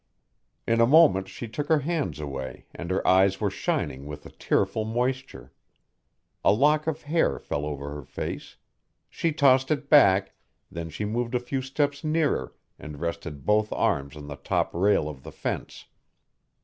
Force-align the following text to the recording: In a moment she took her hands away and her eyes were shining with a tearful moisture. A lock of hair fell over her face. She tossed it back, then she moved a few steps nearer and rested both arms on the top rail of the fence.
In 0.65 0.81
a 0.81 0.87
moment 0.87 1.27
she 1.27 1.47
took 1.47 1.67
her 1.69 1.81
hands 1.81 2.19
away 2.19 2.65
and 2.73 2.89
her 2.89 3.07
eyes 3.07 3.39
were 3.39 3.51
shining 3.51 4.07
with 4.07 4.25
a 4.25 4.31
tearful 4.31 4.83
moisture. 4.83 5.53
A 6.43 6.51
lock 6.51 6.87
of 6.87 7.03
hair 7.03 7.37
fell 7.37 7.67
over 7.67 7.91
her 7.91 8.01
face. 8.03 8.57
She 9.11 9.31
tossed 9.31 9.69
it 9.69 9.91
back, 9.91 10.33
then 10.71 10.89
she 10.89 11.05
moved 11.05 11.35
a 11.35 11.39
few 11.39 11.61
steps 11.61 12.03
nearer 12.03 12.55
and 12.79 12.99
rested 12.99 13.45
both 13.45 13.71
arms 13.71 14.15
on 14.17 14.25
the 14.25 14.37
top 14.37 14.73
rail 14.73 15.07
of 15.07 15.21
the 15.21 15.31
fence. 15.31 15.85